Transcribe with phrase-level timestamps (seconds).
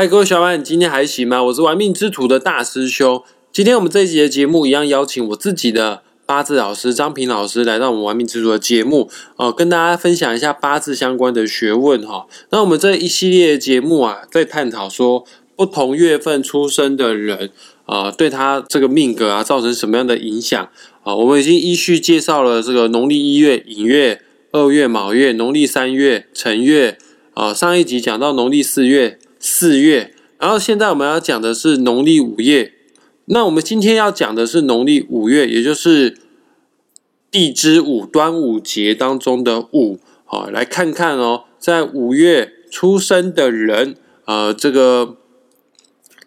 [0.00, 1.44] 嗨，各位小伙伴，你今天还行吗？
[1.44, 3.22] 我是玩命之徒的大师兄。
[3.52, 12.26] 今天我们这一集的节目一样邀请我自己的八字老师张平老师来到我们玩命之徒的节目，呃，跟大家分享一下八字相关的学问哈。
[12.48, 17.50] 那我们这一系列节目啊，在探讨说不同月份出生的人，
[17.84, 20.66] 呃，对他这个命格啊，造成什么样的影响
[21.02, 21.14] 啊？
[21.14, 24.22] 我们已经依序介绍了这个农历一月寅月、
[24.52, 26.96] 二月卯月、农历三月辰月，
[27.34, 29.18] 啊，上一集讲到农历四月。
[29.40, 32.74] 四月，然后现在我们要讲的是农历五月。
[33.24, 36.18] 那我们今天要讲的是农历五月，也就是
[37.30, 39.98] 地支午端午节当中的午。
[40.24, 43.96] 好，来看看哦，在五月出生的人，
[44.26, 45.16] 呃，这个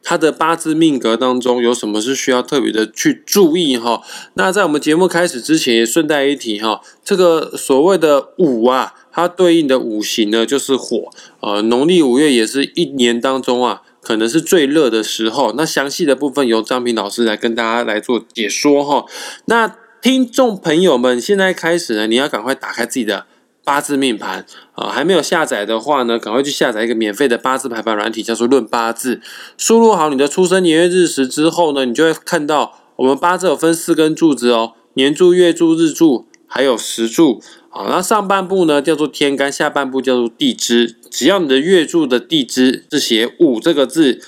[0.02, 4.02] 他的八字命格当中有什么是需要特别的去注意哈？
[4.33, 8.95] 那在我们节目开始之前，也顺带一提哈，这个所谓的午啊。
[9.13, 11.12] 它对应的五行呢，就是火。
[11.40, 15.53] 呃，农历五月也是一年当中啊，可能是最热的时候。
[15.55, 19.05] 那详细的部分由张平老师来跟大家来做解说哈。
[19.45, 23.28] 那听众朋友们，现在开始呢，你要赶快打开自己的
[23.64, 29.16] 八字命盘啊，还没有下载的话呢，赶快去下载一个免费的八字排盘软体，叫做《论八字》。
[29.58, 37.42] 输入好你的出生年月日时之后呢，你就会看到我们八字有分四根柱子哦，年柱、月柱、日柱，还有时柱。
[37.75, 40.95] 好，那上半部呢叫做天干，下半部叫做地支。
[41.09, 44.21] 只要你的月柱的地支是写“午”这个字，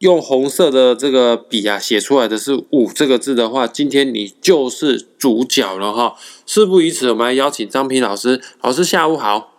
[0.00, 6.16] 用红色的这个笔啊写出来的是“午”这个字的话，今天你就是主角了哈。
[6.44, 8.42] 事不宜迟，我们来邀请张平老师。
[8.62, 9.57] 老师下午好。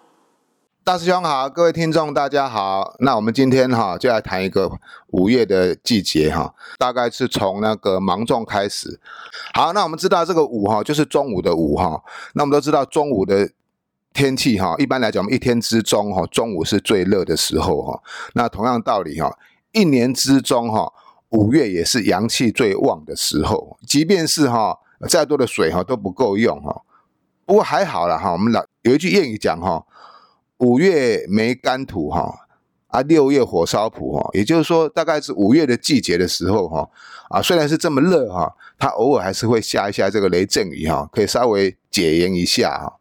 [0.89, 2.95] 大师兄好，各位听众大家好。
[2.97, 4.67] 那我们今天哈就来谈一个
[5.09, 8.99] 五月的季节哈，大概是从那个芒种开始。
[9.53, 12.01] 好，那我们知道这个午哈就是中午的午哈。
[12.33, 13.51] 那我们都知道中午的
[14.13, 18.01] 天气哈，一般来讲我们一天之中哈，中午是最热的时候哈。
[18.33, 19.37] 那同样道理哈，
[19.73, 20.91] 一年之中哈，
[21.29, 23.77] 五月也是阳气最旺的时候。
[23.85, 26.81] 即便是哈再多的水哈都不够用哈。
[27.45, 29.85] 不过还好了哈，我们老有一句谚语讲哈。
[30.59, 32.33] 五月没干土哈，
[32.87, 36.89] 啊，六月火烧土哈，也就是说，大概是五月的季节的时候哈，
[37.29, 42.93] 啊，虽然是这么热哈，它偶尔还是会下一下这个雷阵雨哈，可以稍微解炎一下哈。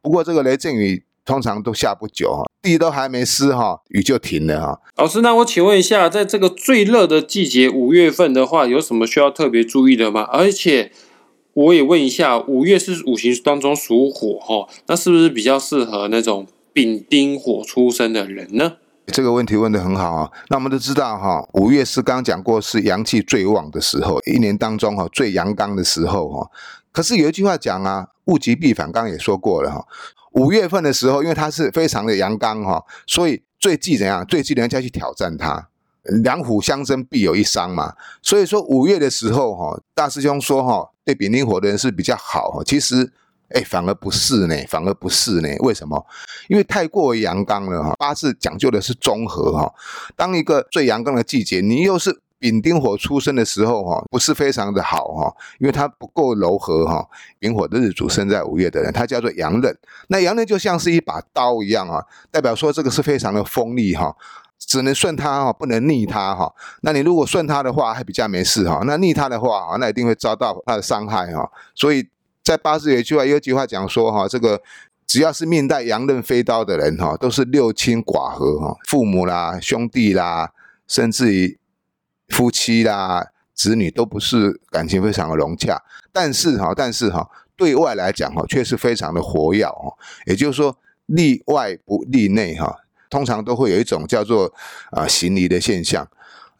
[0.00, 4.80] 不过这个雷阵雨通常都下不久哈，地都还没湿哈，雨就停了哈。
[4.96, 10.22] 老师，那我请问一下，在这个最热的季节五月份的话，有什么需要特别注意的吗？
[10.22, 10.90] 而且
[11.52, 16.46] 我也问一下，五月是五行当中属火哈，那是不是比较适合那种？
[16.72, 18.74] 丙丁火出生的人呢？
[19.06, 20.30] 这个问题问得很好啊。
[20.48, 26.50] 那我们都知道哈，五月是刚讲过是阳气最旺的时候，一年当中哈最阳刚的时候哈。
[26.92, 29.84] 可是有一句话讲啊，物极必反，刚刚也说过了哈。
[30.32, 34.24] 五月份的时候，因为它是非常的阳刚哈，所以最忌怎样？
[34.24, 35.68] 最忌人家去挑战它。
[36.22, 37.94] 两虎相争，必有一伤嘛。
[38.22, 42.62] 所以说五月的时候哈，大师兄说哈，对丙丁火的人是比较好哈。
[42.64, 43.12] 其实。
[43.54, 45.48] 哎，反而不是呢，反而不是呢。
[45.60, 46.04] 为什么？
[46.48, 47.94] 因为太过于阳刚了哈。
[47.98, 49.72] 八字讲究的是中和哈。
[50.16, 57.06] 当一个最阳刚的季节，你又是丙丁火出生的时候哈，不是非常的好哈，因为它不够柔和哈。
[57.38, 59.76] 丙火的日主生在五月的人，他叫做阳刃。
[60.08, 64.16] 那阳刃就像是一把刀一样啊，代表说这个是非常的锋利哈，
[64.58, 66.52] 只能顺它哈，不能逆它哈。
[66.80, 68.82] 那你如果顺它的话，还比较没事哈。
[68.86, 71.48] 那逆它的话，那一定会遭到它的伤害哈。
[71.74, 72.08] 所以。
[72.42, 74.60] 在八字有一句话，有一句话讲说哈，这个
[75.06, 80.52] 只要是命带阳刃飞刀的人哈，都是六亲寡和哈，父母啦、兄弟啦，
[80.88, 81.58] 甚至于
[82.28, 85.82] 夫妻啦、子女都不是感情非常的融洽。
[86.12, 89.94] 但是哈，但是哈，对外来讲哈，却是非常的活跃哈。
[90.26, 90.76] 也就是说，
[91.06, 92.76] 利外不利内哈，
[93.08, 94.52] 通常都会有一种叫做
[94.90, 96.08] 啊行离的现象。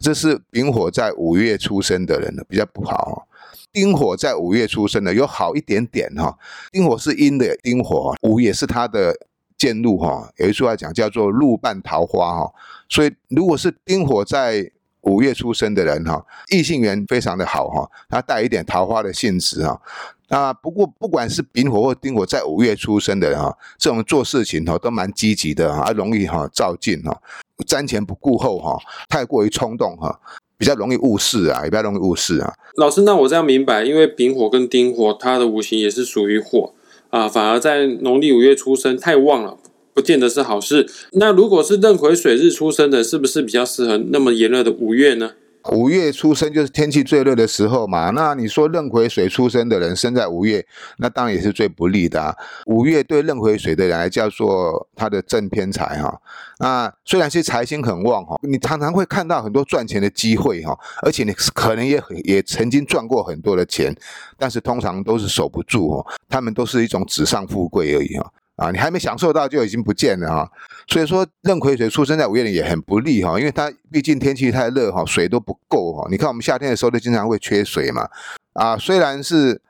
[0.03, 3.29] 这是丙火在五月出生的人呢，比较不好。
[3.73, 6.37] 丁火在五月出生的有好一点点哈，
[6.71, 9.17] 丁火是阴的，丁火五也是它的
[9.57, 10.31] 见路哈。
[10.37, 12.53] 有一句话讲叫做路伴桃花哈，
[12.89, 14.71] 所以如果是丁火在
[15.03, 19.81] 五月出生的人哈，异性缘非常的好哈，他带一点桃花的性质哈。
[20.29, 27.21] 那不过不管是丙火或丁火在五月出生的人哈，这种做事情哈都蛮积极的啊，容易哈照进哈，
[27.67, 28.79] 瞻前不顾后哈，
[29.09, 30.21] 太过于冲动哈。
[30.59, 32.55] 比较容易误事啊，也比较容易误事啊。
[32.77, 36.73] 老师，那我这样明白，因为丙火跟丁火，它的五行也是属于火
[37.11, 39.59] 啊，反而在农历五月出生太旺了，
[39.95, 40.89] 不见得是好事。
[41.13, 45.33] 那如果是壬癸水日出生的，是不是比较适合那么炎热的五月呢？
[45.71, 48.11] 五月出生就是天气最热的时候嘛。
[48.11, 50.67] 那你说壬癸水出生的人生在五月，
[50.99, 52.35] 那当然也是最不利的啊。
[52.67, 56.21] 五月对壬癸水的人来叫做他的正偏财哈。
[56.59, 63.95] 那虽然是财星很旺哈，你常常会看到很多赚钱的机会哈，而且你可能也也曾经赚过很多的钱，
[64.37, 68.33] 但是通常都是守不住哦，他们都是一种纸上富贵而已哈。
[68.57, 70.51] 啊，你还没享受到就已经不见了哈，
[70.87, 76.07] 所以说壬癸水出生在五月里也很不利哈，因为它毕竟天气太热哈，水都不够哈。
[76.11, 78.09] 你看我们夏天的时候都经常会缺水嘛，
[78.53, 79.61] 啊，虽然是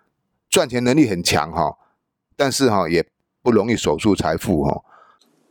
[0.50, 1.76] 赚钱能力很强哈，
[2.36, 3.06] 但是哈也
[3.42, 4.82] 不容易守住财富哈。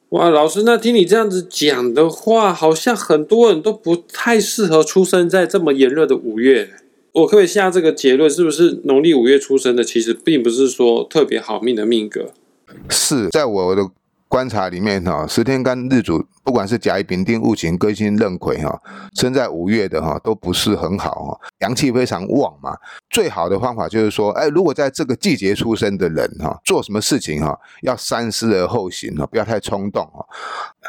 [0.10, 6.70] 哇，老师，那听你这样子讲的话，好像很多人都不太适合出生在这么炎热的五月。
[7.14, 12.34] 我可以下这个结论，是不是农历五月出生的，其实并不是说特别好命的命格？
[12.90, 13.88] 是在我的
[14.28, 18.82] 观察里面哈，十天干日主不管是甲乙丙丁戊己庚辛壬癸哈，
[19.14, 22.78] 生在五月的哈都不是很好哈，阳气非常旺嘛。
[23.10, 30.26] 最好的方法就是说，哎，如果在这个季节出生的人哈，做什么事情哈，要三思而后行哈，不要太冲动哈。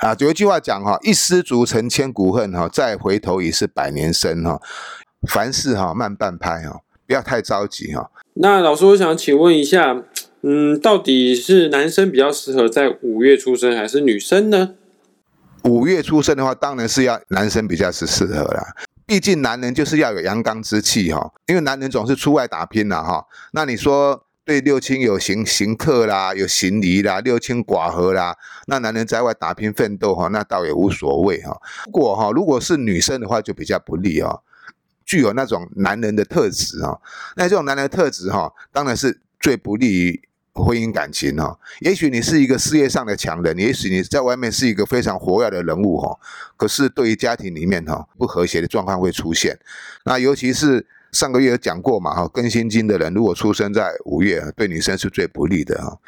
[0.00, 4.60] 啊，有一句话讲哈，一失足成千古恨哈，再回头已是百年身哈。
[5.28, 8.08] 凡事哈慢半拍哈，不要太着急哈。
[8.34, 10.04] 那老师，我想请问一下。
[10.44, 14.74] 嗯，到底是男生比较适合在五月出生，还是女生呢？
[15.62, 18.74] 五月出生的话，当然是要男生比较是适合啦。
[19.06, 23.24] 毕竟男人就是要有阳刚之气哈，因为男人总是出外打拼了哈。
[23.52, 28.36] 那你说对六亲有行行客啦，有行离啦，六亲寡合啦，
[28.66, 31.56] 那男人在外打拼奋斗哈，那倒也无所谓哈。
[31.86, 34.42] 如果哈，如果是女生的话，就比较不利哦。
[35.06, 37.00] 具有那种男人的特质哈，
[37.36, 40.20] 那这种男人的特质哈，当然是最不利于。
[40.54, 46.18] 婚姻感情哈，也许你是一个事业上的强人，也许你在外面是一个非常活跃的人物哈，
[46.58, 49.58] 可是对于家庭里面哈不和谐的状况会出现。
[50.04, 55.98] 那尤其是上个月有讲过嘛哈，庚辛金的人如果出生在五月，对女生是最不利的哈。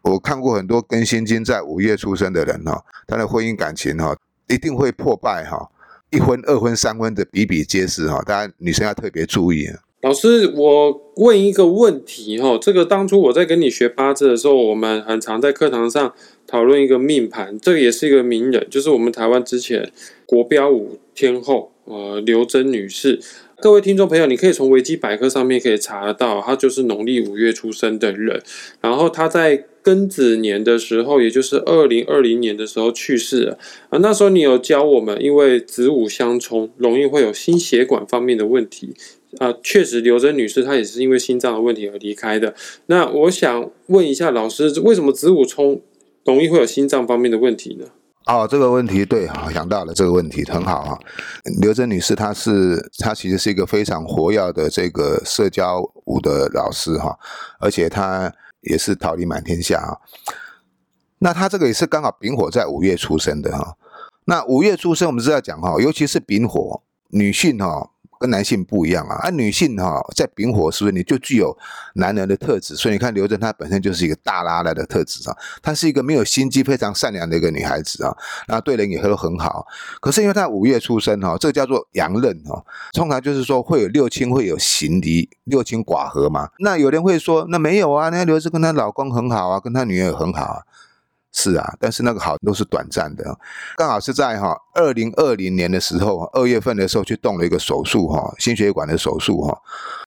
[0.00, 5.68] 我看过很多庚辛金在五月出生的人哈，他的婚姻感情哈一定会破败哈，
[6.08, 9.68] 一婚、二婚、三婚的比比皆是哈，大家女生要特别注意。
[10.02, 16.12] 老师，我问一个问题哈，这个当初我在跟你学八字的时候，我们很常在课堂上
[16.46, 19.90] 讨论一个命盘，这个也是一个名人，就是我们台湾之前
[20.26, 23.18] 国标舞天后呃刘真女士。
[23.58, 28.42] 各位听众朋友，你可以从维基百科上面可以查得到，她就是农历五月出生的人，
[28.82, 33.58] 然后她在庚子年的时候，也就是二零二零年的时候去世了
[33.88, 33.98] 啊。
[34.02, 38.94] 那时候你有教我们，因为子午相冲，容易会有心血管方面的问题。
[39.38, 42.54] 啊，确实，刘真女士她也是因为心脏的问题而离开的。
[42.86, 45.82] 那我想问一下老师，为什么子午冲
[46.24, 47.86] 容易会有心脏方面的问题呢？
[48.26, 50.98] 哦，这个问题对，好想到了这个问题，很好啊。
[51.60, 57.16] 刘真女士她是她其实是一个非常活跃的这个社交舞的老师哈，
[57.60, 58.32] 而且她
[58.62, 59.94] 也是桃李满天下啊。
[61.20, 63.76] 那她这个也是刚好丙火在五月出生的哈。
[64.24, 67.90] 那五月出生，我们知道讲哈，尤其是丙火女性哈。
[68.26, 71.56] 男性不一样啊，而女性哈在丙火是不是你就具有
[71.94, 72.74] 男人的特质？
[72.76, 78.16] 所以你看刘真她本身就是一个大拉拉的特质啊，她是一个没有心机、非常善良的一个女孩子啊，
[78.48, 79.66] 那对人也都很好。
[80.00, 82.62] 可是因为她五月出生哈，这叫做阳刃哈，
[82.92, 86.48] 通常就是说会有六亲会有行离，六亲寡合嘛。
[86.58, 90.62] 那有人会说，那没有啊，那刘真跟她老公很好啊，跟她女儿很好啊。
[91.38, 93.38] 是啊，但是那个好都是短暂的，
[93.76, 99.54] 刚好是在哈二零二零年的时候，二月份的时候去动了一个手术哈，心血管的手术哈，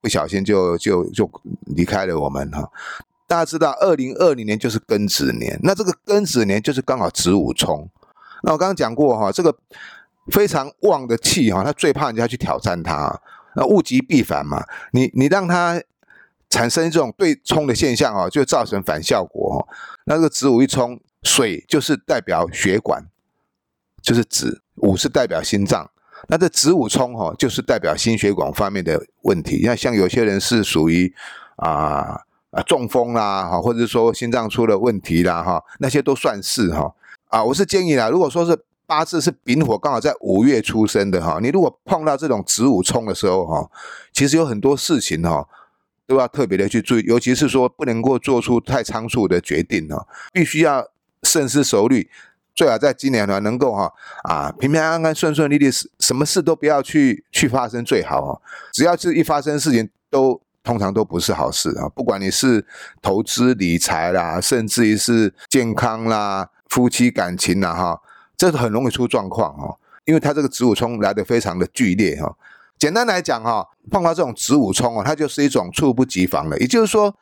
[0.02, 1.30] 不小心就就就
[1.68, 2.68] 离开了我们哈。
[3.28, 7.88] 大家知道，二零二零年就是庚子年，那这个庚子年就是刚好子午冲。
[8.42, 9.56] 那我刚刚讲过哈，这个
[10.32, 13.22] 非常旺的气哈，他最怕人家去挑战他，
[13.56, 15.80] 那物极必反嘛，你你让他。
[16.52, 19.68] 产生这种对冲的现象啊，就造成反效果。
[20.06, 21.00] 那这个子午一冲。
[21.24, 23.06] 水就是代表血管，
[24.02, 25.92] 就是子午是代表心脏，
[26.30, 29.62] 那这子午冲哈，就是代表心血管方面的问题。
[29.66, 31.14] 那像有些人是属于
[31.58, 32.22] 啊
[32.52, 36.96] 啊中风啦哈，或者说心脏出了问题啦哈，那些都算是哈
[37.28, 37.44] 啊。
[37.44, 43.70] 我是建议啦，如果说是八字是丙火，刚好在五月出生的哈，你如果碰到这种子午冲的时候哈，
[44.14, 45.46] 其实有很多事情哈
[46.08, 50.88] 都要特别的去注意，尤其是说不能够做出太仓促的决定哦，必须要。
[51.30, 52.10] 深思熟虑，
[52.56, 53.94] 最好在今年呢能够哈
[54.24, 55.70] 啊平平安安、顺顺利利，
[56.00, 58.42] 什么事都不要去去发生最好哦。
[58.74, 61.88] 只要是一发生事情，都通常都不是好事啊。
[61.90, 62.66] 不管你是
[63.02, 68.02] 投资理财啦，甚至于是健康啦、夫妻感情啦哈，
[68.36, 69.78] 这是很容易出状况哈。
[70.06, 72.36] 因为它这个子午冲来的非常的剧烈哈。
[72.80, 77.16] 简单来讲哈，碰到这种子午冲哦，它就是一种猝不及防的，也就是说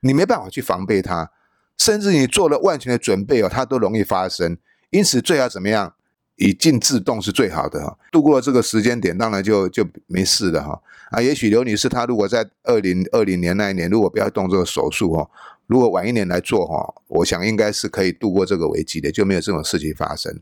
[0.00, 1.28] 你没办法去防备它，
[1.78, 4.58] 甚至你做了万全的准备哦，它都容易发生。
[4.90, 5.94] 因此最好怎么样？
[6.36, 7.98] 以静制动是最好的哈。
[8.12, 10.80] 度过了这个时间点，当然就就没事了哈。
[11.10, 15.28] 啊，也许刘女士她如果在二零二零年那一年如果不要动这个手术哈，
[15.66, 20.32] 如果晚一年来做哈，我想应该是可以度过这个危机的，就没有这种事情发生。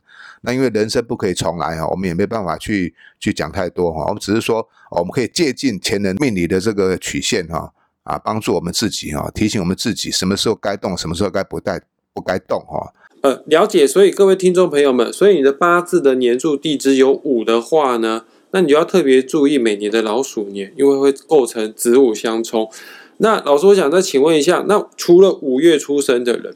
[0.43, 4.05] 那因为人生不可以重来哈，我们也没办法去去讲太多哈。
[4.09, 7.73] 我们只是说，我们可以借鉴前人命理的这个曲线哈，
[8.07, 11.83] 啊，帮助我们自己哈，提醒我们自己什么时候该动，什么时候该不带
[12.15, 12.93] 不该动哈。
[13.23, 13.85] 呃，了解。
[13.85, 22.71] 所以各位听众朋友们，所以你的八字的年柱地支有五的话呢，那你就要特别注意每年的老鼠年，因为会构成子午相冲。
[23.19, 26.55] 那老师，我想再请问一下，那除了五月出生的人，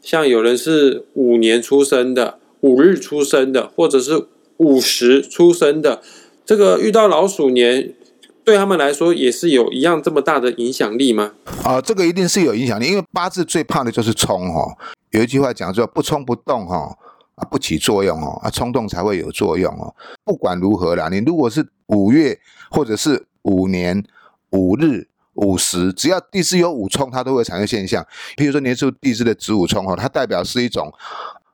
[0.00, 4.26] 像有人是五年出生的、五日出生的，或者是
[4.58, 6.02] 五十出生的，
[6.46, 7.94] 这个遇到老鼠年，
[8.44, 11.32] 对他们来说也是有一样这么大的影响力吗？
[11.64, 14.76] 啊，这个一定是有影响力，因为八字最怕的就是冲哈。
[15.10, 16.96] 有一句话讲说，不冲不动哈
[17.36, 19.94] 啊，不起作用哦啊，冲动才会有作用哦。
[20.24, 22.38] 不管如何啦，你如果是五月
[22.70, 24.04] 或者是五年
[24.50, 25.08] 五日。
[25.36, 28.06] 五十，只要地支有五冲，它都会产生现象。
[28.36, 30.88] 比如说年初地支的子午冲哈，它代表是一种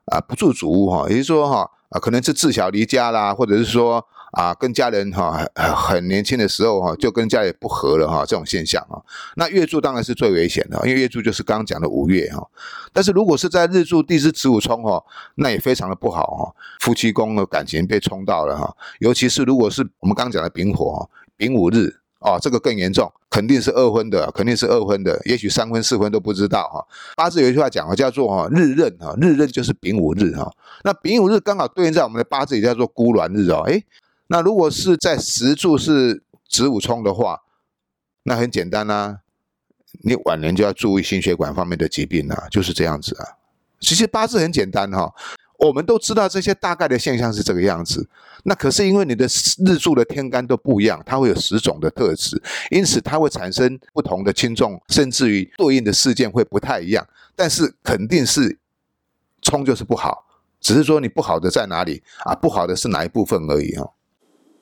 [0.05, 8.99] 啊不住主屋哈，也就是说哈啊可能是自小离家啦，或者是说啊跟家人哈很年轻的时候哈就跟家里不和了哈这种现象啊。
[9.35, 12.45] 那月柱当然是最危险的，因为月柱就是刚刚讲的五月哈。
[12.93, 15.03] 但是如果是在日柱地支子午冲哈，
[15.35, 21.97] 那也非常的不好哈，夫妻宫的感情被冲到了哈，尤其是如果是我们刚讲的丙火丙午日。
[22.23, 26.85] 哦，这个更严重，肯定是二婚的，肯定是二婚的，也许三婚四婚都不知道哈。
[27.15, 30.47] 八字有一句话讲啊，叫做哈日刃哈，日刃就是丙午日哈。
[30.83, 33.63] 那丙午日刚好对应在我们的八字也叫做孤鸾日哦。
[33.63, 33.83] 诶，
[34.31, 37.41] 那如果是在十柱是子午冲的话，
[38.23, 39.19] 那很简单啦，
[40.03, 43.27] 你晚年就要注意心血管方面的疾病啊，就是这样子啊。
[43.81, 45.13] 其实八字很简单哈。
[45.59, 48.07] 我们都知道这些大概的现象是这个样子，
[48.45, 49.27] 那可是因为你的
[49.65, 57.05] 日柱的天干都不一样，它会有十种的特质，因此它会产生不同的轻重，甚至于对应的事件会不太一样。
[57.35, 58.57] 但是肯定是
[59.41, 60.25] 冲就是不好，
[60.61, 62.33] 只是说你不好的在哪里啊？
[62.33, 63.91] 不好的是哪一部分而已哦。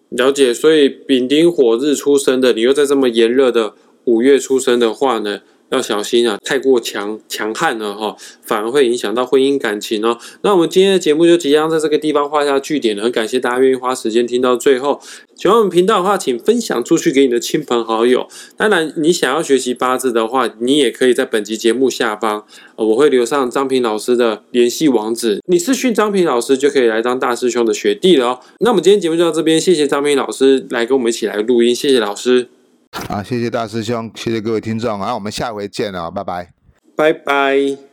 [0.09, 3.75] 了解，所以丙丁火日出生的，你又在这么炎热的
[4.05, 5.41] 五月出生的话呢？
[5.69, 6.37] 要小心啊！
[6.43, 10.17] 太过强强悍了哈，反而会影响到婚姻感情哦。
[10.41, 13.03] 那我们今天的节目就即将在这个地方画下句点了。
[13.03, 14.99] 很感谢大家愿意花时间听到最后。
[15.35, 18.27] 喜欢我们频道的话，请分享出去给你的亲朋好友。
[18.57, 22.43] 当然，你想要学习八字的话，你也可以在本集节目下方，
[22.75, 25.39] 我会留上张平老师的联系网址。
[25.47, 28.39] 你私讯张平老师就可以来当大师兄的学弟了哦。
[28.59, 32.49] 那我们今天节目就到这边，谢谢张平老师来跟我们一起来录音，谢谢老师。
[32.91, 36.53] 啊，谢谢大师兄，谢谢各位听众啊，我们下回见了，拜拜，
[36.95, 37.88] 拜拜。